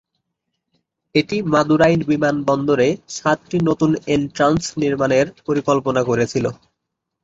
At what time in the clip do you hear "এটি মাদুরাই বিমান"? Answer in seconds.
1.15-2.35